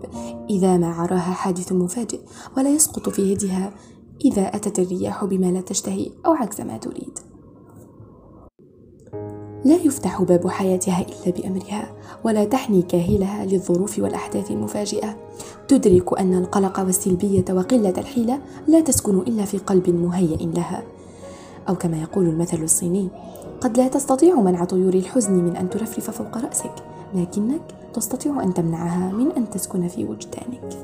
[0.50, 2.20] إذا ما عراها حادث مفاجئ
[2.58, 3.72] ولا يسقط في يدها
[4.26, 7.20] إذا أتت الرياح بما لا تشتهي أو عكس ما تريد.
[9.66, 15.18] لا يفتح باب حياتها إلا بأمرها ولا تحني كاهلها للظروف والأحداث المفاجئة.
[15.68, 20.84] تدرك أن القلق والسلبية وقلة الحيلة لا تسكن إلا في قلب مهيئ لها.
[21.70, 23.10] أو كما يقول المثل الصيني
[23.62, 26.74] قد لا تستطيع منع طيور الحزن من أن ترفرف فوق رأسك
[27.16, 27.62] لكنك
[27.94, 30.78] تستطيع أن تمنعها من أن تسكن في وجدانك.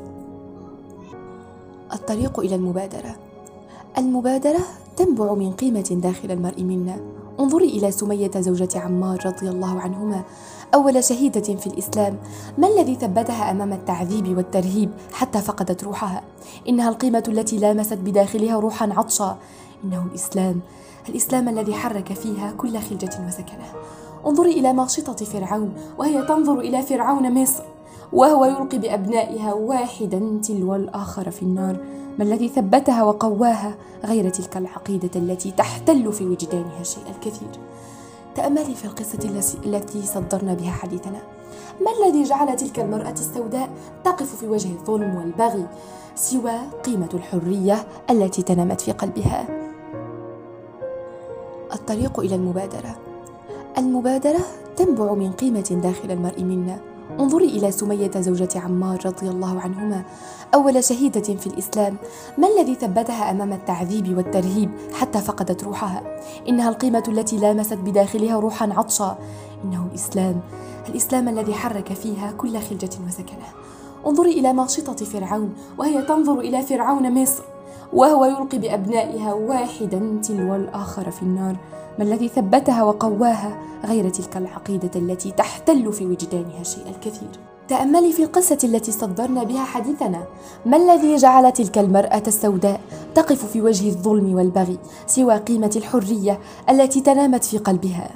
[1.94, 3.16] الطريق إلى المبادرة.
[3.98, 4.60] المبادرة
[4.98, 6.96] تنبع من قيمة داخل المرء منا.
[7.40, 10.24] انظري إلى سمية زوجة عمار رضي الله عنهما
[10.74, 12.18] أول شهيدة في الإسلام.
[12.58, 16.24] ما الذي ثبتها أمام التعذيب والترهيب حتى فقدت روحها؟
[16.70, 19.38] إنها القيمة التي لامست بداخلها روحا عطشا.
[19.84, 20.60] إنه الإسلام
[21.10, 23.66] الإسلام الذي حرك فيها كل خلجة وسكنة.
[24.26, 27.64] انظري إلى ماشطة فرعون وهي تنظر إلى فرعون مصر
[28.14, 31.78] وهو يلقي بأبنائها واحدا تلو الآخر في النار.
[32.20, 37.50] ما الذي ثبتها وقواها غير تلك العقيدة التي تحتل في وجدانها الشيء الكثير.
[38.36, 41.22] تأملي في القصة التي صدرنا بها حديثنا.
[41.82, 43.70] ما الذي جعل تلك المرأة السوداء
[44.04, 45.68] تقف في وجه الظلم والبغي
[46.16, 49.63] سوى قيمة الحرية التي تنامت في قلبها؟
[51.74, 52.96] الطريق إلى المبادرة.
[53.78, 54.40] المبادرة
[54.76, 56.80] تنبع من قيمة داخل المرء منا.
[57.20, 60.04] انظري إلى سمية زوجة عمار رضي الله عنهما
[60.54, 61.98] أول شهيدة في الإسلام.
[62.38, 66.04] ما الذي ثبتها أمام التعذيب والترهيب حتى فقدت روحها؟
[66.50, 69.18] إنها القيمة التي لامست بداخلها روحا عطشا.
[69.64, 70.40] إنه الإسلام
[70.90, 73.48] الإسلام الذي حرك فيها كل خلجة وسكنة.
[74.08, 77.44] انظري إلى ماشطة فرعون وهي تنظر إلى فرعون مصر.
[77.94, 81.58] وهو يلقي بأبنائها واحدا تلو الآخر في النار.
[82.00, 87.30] ما الذي ثبتها وقواها غير تلك العقيدة التي تحتل في وجدانها الشيء الكثير.
[87.68, 90.28] تأملي في القصة التي صدرنا بها حديثنا.
[90.66, 92.82] ما الذي جعل تلك المرأة السوداء
[93.16, 98.12] تقف في وجه الظلم والبغي سوى قيمة الحرية التي تنامت في قلبها؟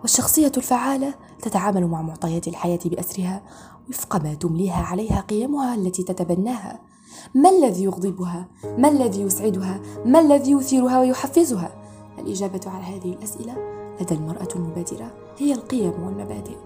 [0.00, 3.42] والشخصية الفعالة تتعامل مع معطيات الحياة بأسرها
[3.88, 6.91] وفق ما تمليها عليها قيمها التي تتبناها.
[7.34, 8.46] ما الذي يغضبها؟
[8.78, 11.70] ما الذي يسعدها؟ ما الذي يثيرها ويحفزها؟
[12.18, 13.54] الإجابة على هذه الأسئلة
[14.00, 16.56] لدى المرأة المبادرة هي القيم والمبادئ.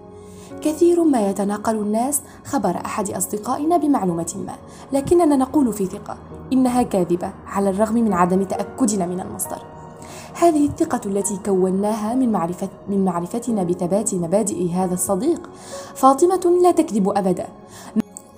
[0.61, 4.55] كثير ما يتناقل الناس خبر أحد أصدقائنا بمعلومة ما
[4.93, 6.17] لكننا نقول في ثقة
[6.53, 9.61] إنها كاذبة على الرغم من عدم تأكدنا من المصدر.
[10.33, 15.49] هذه الثقة التي كوناها من معرفة من معرفتنا بثبات مبادئ هذا الصديق
[15.95, 17.47] فاطمة لا تكذب أبدا.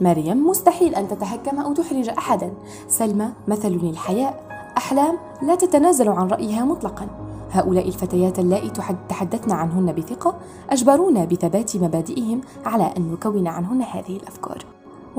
[0.01, 2.53] مريم مستحيل أن تتهكم أو تحرج أحدا.
[2.87, 4.43] سلمى مثل للحياء.
[4.77, 7.07] أحلام لا تتنازل عن رأيها مطلقا.
[7.51, 8.71] هؤلاء الفتيات اللائي
[9.09, 10.35] تحدثنا عنهن بثقة
[10.69, 14.65] أجبرونا بثبات مبادئهم على أن نكون عنهن هذه الأفكار.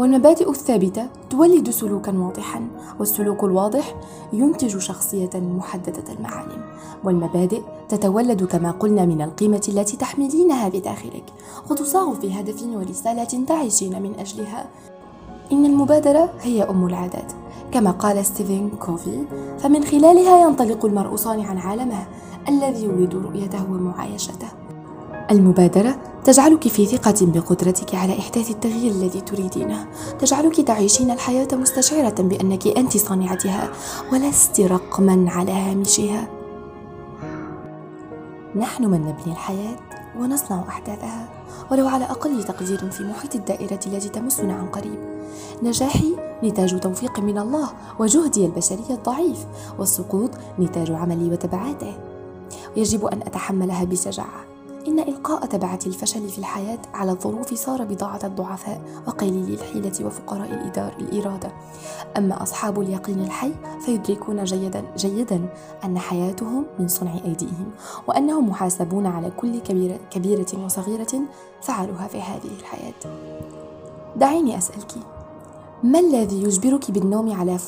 [0.01, 3.95] والمبادئ الثابتة تولد سلوكا واضحا والسلوك الواضح
[4.33, 6.63] ينتج شخصية محددة المعالم.
[7.05, 11.25] والمبادئ تتولد كما قلنا من القيمة التي تحملينها بداخلك.
[11.71, 14.67] وتصاغ في هدف ورسالة تعيشين من أجلها.
[15.53, 17.33] إن المبادرة هي أم العادات.
[17.73, 19.25] كما قال ستيفن كوفي
[19.59, 22.07] فمن خلالها ينطلق المرء صانعا عالمه
[22.49, 24.60] الذي يريد رؤيته ومعايشته.
[25.31, 29.87] المبادرة تجعلك في ثقة بقدرتك على إحداث التغيير الذي تريدينه.
[30.19, 33.71] تجعلك تعيشين الحياة مستشعرة بأنك أنت صانعتها
[34.13, 36.29] ولست رقما على هامشها.
[38.57, 39.77] نحن من نبني الحياة
[40.19, 41.29] ونصنع أحداثها
[41.71, 44.99] ولو على أقل تقدير في محيط الدائرة التي تمسنا عن قريب.
[45.63, 49.47] نجاحي نتاج توفيق من الله وجهدي البشري الضعيف
[49.79, 51.95] والسقوط نتاج عملي وتبعاته.
[52.77, 54.50] يجب أن أتحملها بشجاعة.
[54.89, 60.93] إن إلقاء تبعات الفشل في الحياة على الظروف صار بضاعة الضعفاء وقليلي الحيلة وفقراء الإدار
[61.01, 61.53] الإرادة.
[62.17, 63.53] أما أصحاب اليقين الحي
[63.85, 65.49] فيدركون جيدا جيدا
[65.85, 67.71] أن حياتهم من صنع أيديهم
[68.07, 71.21] وأنهم محاسبون على كل كبيرة, كبيرة وصغيرة
[71.63, 72.95] فعلوها في هذه الحياة.
[74.17, 74.93] دعيني أسألك
[75.83, 77.59] ما الذي يجبرك بالنوم على,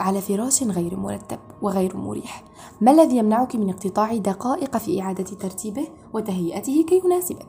[0.00, 2.44] على فراش غير مرتب وغير مريح؟
[2.80, 7.46] ما الذي يمنعك من اقتطاع دقائق في إعادة ترتيبه وتهيئته كي يناسبك؟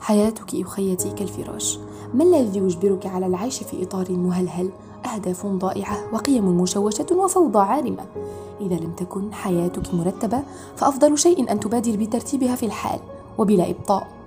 [0.00, 1.78] حياتك أخيتي كالفراش
[2.14, 4.70] ما الذي يجبرك على العيش في إطار مهلهل
[5.14, 8.06] أهداف ضائعة وقيم مشوشة وفوضى عارمة
[8.60, 10.42] إذا لم تكن حياتك مرتبة
[10.76, 13.00] فأفضل شيء أن تبادر بترتيبها في الحال
[13.38, 14.21] وبلا إبطاء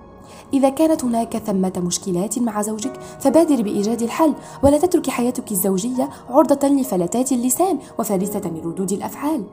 [0.53, 6.67] إذا كانت هناك ثمة مشكلات مع زوجك فبادر بإيجاد الحل ولا تترك حياتك الزوجية عرضة
[6.67, 9.43] لفلتات اللسان وفارسة لردود الأفعال.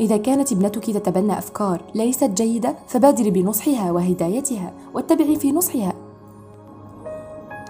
[0.00, 5.92] إذا كانت ابنتك تتبنى أفكار ليست جيدة فبادر بنصحها وهدايتها واتبعي في نصحها.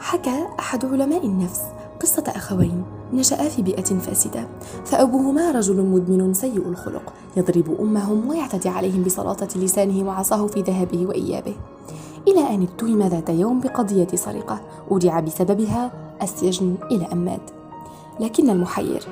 [0.01, 1.61] حكى أحد علماء النفس
[2.01, 4.49] قصة أخوين نشأا في بيئة فاسدة
[4.85, 11.55] فأبوهما رجل مدمن سيء الخلق يضرب أمهم ويعتدي عليهم بسلاطة لسانه وعصاه في ذهابه وإيابه.
[12.29, 14.61] إلى أن اتهم ذات يوم بقضية سرقة
[14.91, 17.51] أودع بسببها السجن إلى أن مات
[18.21, 19.03] لكن المحير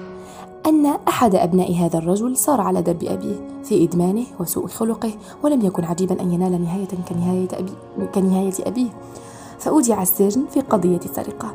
[0.67, 5.85] أن أحد أبناء هذا الرجل صار على درب أبيه في إدمانه وسوء خلقه ولم يكن
[5.85, 7.73] عجيبا أن ينال نهاية كنهاية, أبي
[8.15, 8.89] كنهاية أبيه.
[9.59, 11.55] فأودع السجن في قضية سرقة.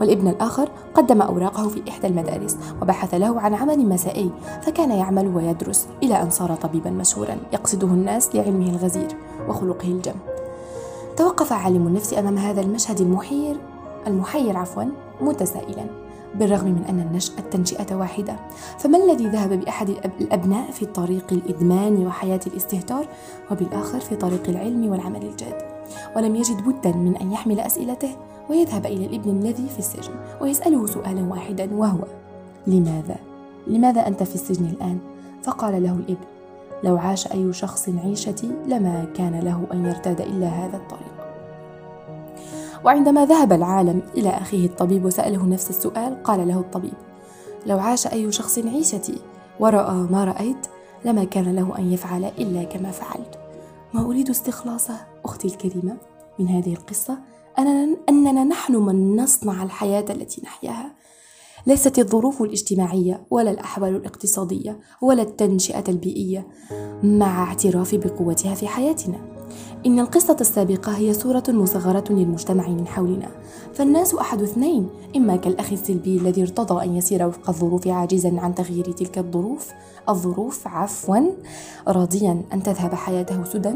[0.00, 4.30] والابن الآخر قدم أوراقه في إحدى المدارس وبحث له عن عمل مسائي
[4.62, 9.08] فكان يعمل ويدرس إلى أن صار طبيبا مشهورا يقصده الناس لعلمه الغزير
[9.48, 10.37] وخلقه الجم.
[11.18, 13.56] توقف عالم النفس أمام هذا المشهد المحير
[14.06, 14.84] المحير عفوا
[15.20, 15.86] متسائلا
[16.34, 18.36] بالرغم من أن النشأة التنشئة واحدة
[18.78, 19.88] فما الذي ذهب بأحد
[20.20, 23.08] الأبناء في طريق الإدمان وحياة الاستهتار
[23.50, 25.54] وبالآخر في طريق العلم والعمل الجاد
[26.16, 28.10] ولم يجد بدا من أن يحمل أسئلته
[28.50, 32.04] ويذهب إلى الابن الذي في السجن ويسأله سؤالا واحدا وهو
[32.66, 33.16] لماذا؟
[33.66, 34.98] لماذا أنت في السجن الآن؟
[35.42, 36.37] فقال له الابن
[36.84, 41.18] لو عاش أي شخص عيشتي لما كان له أن يرتاد إلا هذا الطريق.
[42.84, 46.94] وعندما ذهب العالم إلى أخيه الطبيب وسأله نفس السؤال قال له الطبيب
[47.66, 49.18] لو عاش أي شخص عيشتي
[49.60, 50.66] ورأى ما رأيت
[51.04, 53.38] لما كان له أن يفعل إلا كما فعلت.
[53.94, 55.96] ما أريد استخلاصه أختي الكريمة
[56.38, 57.18] من هذه القصة
[58.08, 60.92] أننا نحن من نصنع الحياة التي نحياها.
[61.68, 66.46] ليست الظروف الاجتماعية ولا الأحوال الاقتصادية ولا التنشئة البيئية
[67.02, 69.18] مع اعتراف بقوتها في حياتنا.
[69.86, 73.28] إن القصة السابقة هي صورة مصغرة للمجتمع من حولنا.
[73.74, 78.84] فالناس أحد اثنين إما كالأخ السلبي الذي ارتضى أن يسير وفق الظروف عاجزا عن تغيير
[78.84, 79.68] تلك الظروف
[80.08, 81.18] الظروف عفوا
[81.88, 83.72] راضيا أن تذهب حياته سدى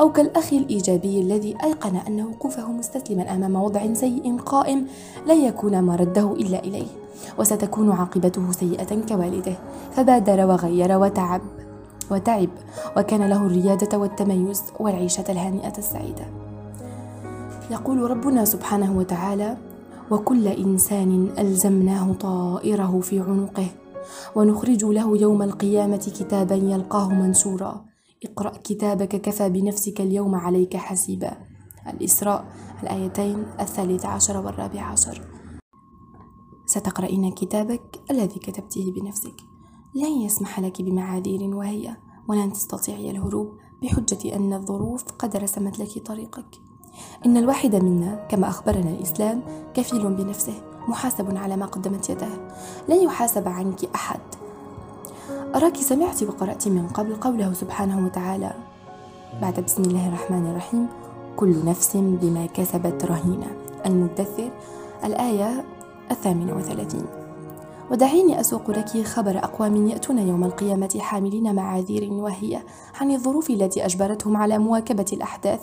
[0.00, 4.86] أو كالأخ الإيجابي الذي أيقن أن وقوفه مستسلما أمام وضع سيء قائم
[5.26, 6.86] لن يكون مرده إلا إليه
[7.38, 9.54] وستكون عاقبته سيئة كوالده.
[9.92, 11.40] فبادر وغير وتعب
[12.10, 12.48] وتعب
[12.96, 16.24] وكان له الريادة والتميز والعيشة الهانئة السعيدة.
[17.70, 19.56] يقول ربنا سبحانه وتعالى
[20.10, 23.66] وكل إنسان ألزمناه طائره في عنقه
[24.36, 27.84] ونخرج له يوم القيامة كتابا يلقاه منشورا.
[28.24, 31.32] اقرأ كتابك كفى بنفسك اليوم عليك حسيبا.
[31.86, 32.44] الإسراء
[32.82, 35.20] الآيتين الثالث عشر والرابع عشر.
[36.66, 39.36] ستقرأين كتابك؟ الذي كتبته بنفسك.
[39.94, 41.96] لن يسمح لك بمعاذير وهي
[42.28, 43.48] ولن تستطيعي الهروب
[43.82, 46.56] بحجة أن الظروف قد رسمت لك طريقك.
[47.26, 49.42] إن الواحد منا كما أخبرنا الإسلام
[49.74, 50.69] كفيل بنفسه.
[50.90, 52.36] محاسب على ما قدمت يداه.
[52.88, 54.20] لن يحاسب عنك أحد.
[55.54, 58.52] أراك سمعت وقرأت من قبل قوله سبحانه وتعالى.
[59.42, 60.86] بعد بسم الله الرحمن الرحيم.
[61.36, 63.50] كل نفس بما كسبت رهينة.
[63.86, 64.50] المدثر.
[65.04, 65.64] الآية
[66.10, 67.19] الثامنة وثلاثين
[67.90, 72.62] ودعيني أسوق لك خبر أقوام يأتون يوم القيامة حاملين معاذير وهي
[73.00, 75.60] عن الظروف التي أجبرتهم على مواكبة الأحداث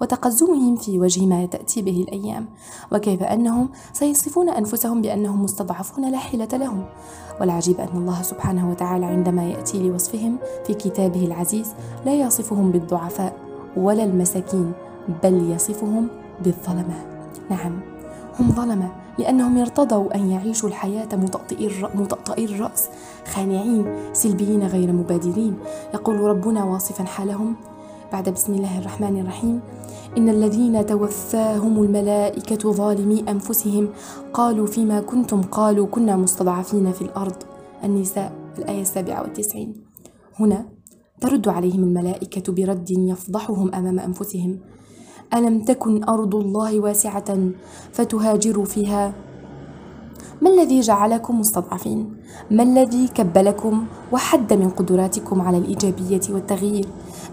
[0.00, 2.46] وتقزمهم في وجه ما تأتي به الأيام.
[2.92, 6.84] وكيف أنهم سيصفون أنفسهم بأنهم مستضعفون لا حيلة لهم.
[7.40, 11.74] والعجيب أن الله سبحانه وتعالى عندما يأتي لوصفهم في كتابه العزيز
[12.04, 13.36] لا يصفهم بالضعفاء
[13.76, 14.72] ولا المساكين
[15.22, 16.08] بل يصفهم
[16.44, 16.94] بالظلمة
[17.50, 17.80] نعم
[18.38, 21.08] هم ظلمة لأنهم ارتضوا أن يعيشوا الحياة
[21.94, 22.88] مطأطئي الرأس.
[23.32, 25.56] خانعين سلبيين غير مبادرين.
[25.94, 27.56] يقول ربنا واصفا حالهم.
[28.12, 29.60] بعد بسم الله الرحمن الرحيم.
[30.18, 33.88] إن الذين توفاهم الملائكة ظالمي أنفسهم
[34.32, 37.36] قالوا فيما كنتم قالوا كنا مستضعفين في الأرض.
[37.84, 39.74] النساء الآية السابعة والتسعين.
[40.40, 40.66] هنا
[41.20, 44.60] ترد عليهم الملائكة برد يفضحهم أمام أنفسهم.
[45.34, 47.38] ألم تكن أرض الله واسعة
[47.92, 49.12] فتهاجروا فيها؟
[50.42, 52.16] ما الذي جعلكم مستضعفين؟
[52.50, 56.86] ما الذي كبلكم وحد من قدراتكم على الإيجابية والتغيير؟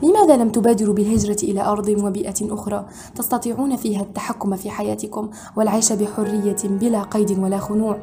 [0.03, 2.85] لماذا لم تبادروا بالهجرة إلى أرض وبيئة أخرى
[3.15, 7.97] تستطيعون فيها التحكم في حياتكم والعيش بحرية بلا قيد ولا خنوع؟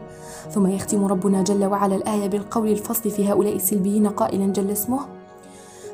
[0.50, 5.00] ثم يختم ربنا جل وعلا الآية بالقول الفصل في هؤلاء السلبيين قائلا جل اسمه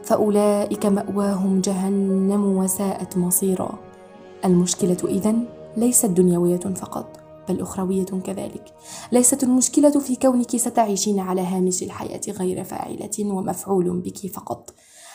[0.02, 3.89] فأولئك مأواهم جهنم وساءت مصيرا.
[4.44, 8.74] المشكلة إذن ليست دنيوية فقط بل أخروية كذلك.
[9.12, 14.74] ليست المشكلة في كونك ستعيشين على هامش الحياة غير فاعلة ومفعول بك فقط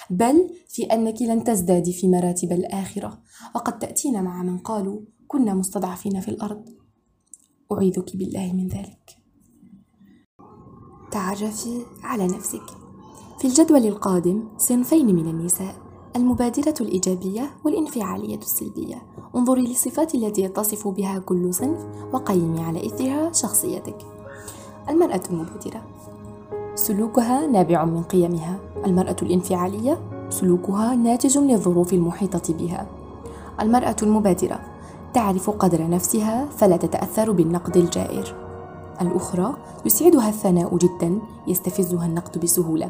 [0.10, 3.20] بل في أنك لن تزدادي في مراتب الآخرة.
[3.56, 6.70] وقد تأتين مع من قالوا كنا مستضعفين في الأرض.
[7.72, 9.18] أعيذك بالله من ذلك.
[11.12, 12.66] تعرفي على نفسك.
[13.40, 15.85] في الجدول القادم صنفين من النساء.
[16.16, 18.96] المبادرة الإيجابية والانفعالية السلبية.
[19.36, 23.98] انظري للصفات التي يتصف بها كل صنف وقيمي على إثرها شخصيتك.
[24.90, 25.82] المرأة المبادرة.
[26.76, 28.60] سلوكها نابع من قيمها.
[28.86, 30.00] المرأة الانفعالية.
[30.30, 32.88] سلوكها ناتج للظروف المحيطة بها.
[33.62, 34.60] المرأة المبادرة.
[35.14, 38.36] تعرف قدر نفسها فلا تتأثر بالنقد الجائر.
[39.02, 39.56] الأخرى.
[39.86, 41.20] يسعدها الثناء جدا.
[41.48, 42.90] يستفزها النقد بسهولة.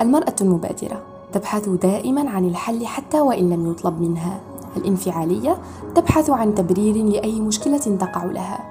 [0.00, 1.11] المرأة المبادرة.
[1.32, 4.40] تبحث دائما عن الحل حتى وإن لم يطلب منها.
[4.76, 5.56] الانفعالية
[5.94, 8.64] تبحث عن تبرير لأي مشكلة تقع لها.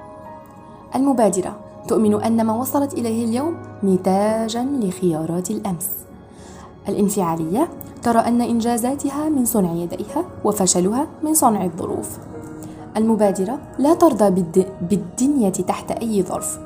[0.94, 1.56] المبادرة.
[1.88, 5.90] تؤمن أن ما وصلت إليه اليوم نتاجا لخيارات الأمس.
[6.88, 7.68] الانفعالية.
[8.02, 12.18] ترى أن إنجازاتها من صنع يديها وفشلها من صنع الظروف.
[12.96, 13.58] المبادرة.
[13.78, 14.44] لا ترضى
[14.80, 16.58] بالدنيا تحت أي ظرف.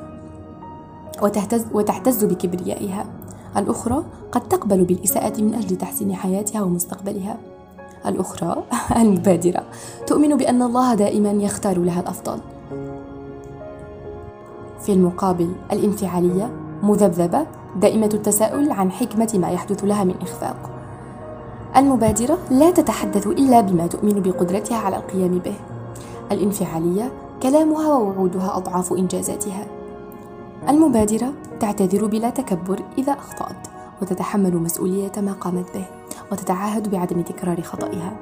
[1.21, 3.05] وتهتز, وتحتز بكبريائها.
[3.57, 7.37] الأخرى قد تقبل بالإساءة من أجل تحسين حياتها ومستقبلها.
[8.05, 8.63] الأخرى
[9.01, 9.63] المبادرة.
[10.07, 12.39] تؤمن بأن الله دائما يختار لها الأفضل.
[14.79, 16.51] في المقابل الانفعالية
[16.83, 17.45] مذبذبة
[17.81, 20.69] دائمة التساؤل عن حكمة ما يحدث لها من إخفاق.
[21.77, 25.55] المبادرة لا تتحدث إلا بما تؤمن بقدرتها على القيام به.
[26.31, 27.11] الانفعالية
[27.43, 29.65] كلامها ووعودها أضعاف إنجازاتها.
[30.69, 33.67] المبادرة تعتذر بلا تكبر إذا أخطأت
[34.01, 35.85] وتتحمل مسؤولية ما قامت به
[36.31, 38.17] وتتعاهد بعدم تكرار خطئها.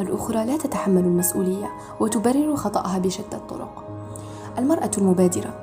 [0.00, 1.70] الأخرى لا تتحمل المسؤولية
[2.00, 3.84] وتبرر خطأها بشتى الطرق.
[4.58, 5.54] المرأة المبادرة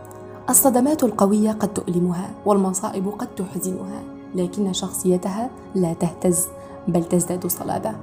[0.49, 4.03] الصدمات القوية قد تؤلمها والمصائب قد تحزنها
[4.35, 6.47] لكن شخصيتها لا تهتز
[6.87, 7.95] بل تزداد صلابة.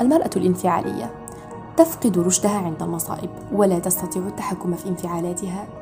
[0.00, 1.10] المرأة الانفعالية
[1.76, 5.79] تفقد رشدها عند المصائب ولا تستطيع التحكم في انفعالاتها.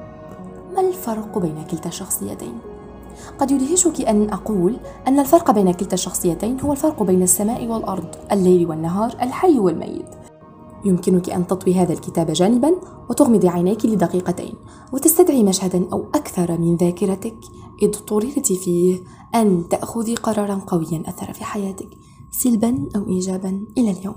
[0.75, 2.59] ما الفرق بين كلتا الشخصيتين
[3.39, 4.77] قد يدهشك أن أقول
[5.09, 10.07] أن الفرق بين كلتا الشخصيتين هو الفرق بين السماء والأرض الليل والنهار الحي والميت.
[10.85, 12.75] يمكنك أن تطوي هذا الكتاب جانبا
[13.11, 14.55] وتغمضي عينيك لدقيقتين
[14.93, 17.37] وتستدعي مشهدا أو أكثر من ذاكرتك
[17.83, 19.01] إذ اضطررت فيه
[19.35, 21.89] أن تأخذي قرارا قويا أثر في حياتك
[22.31, 24.17] سلبا أو ايجابا إلى اليوم.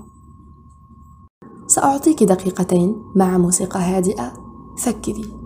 [1.66, 4.32] سأعطيك دقيقتين مع موسيقى هادئة.
[4.78, 5.41] فكري.